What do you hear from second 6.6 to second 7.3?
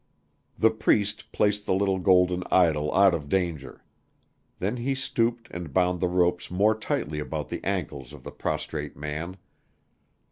tightly